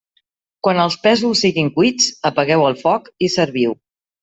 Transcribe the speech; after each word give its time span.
Quan 0.67 0.79
els 0.83 0.97
pèsols 1.03 1.43
siguin 1.45 1.69
cuits, 1.77 2.09
apagueu 2.33 2.67
el 2.73 2.81
foc 2.83 3.15
i 3.29 3.33
serviu. 3.39 3.81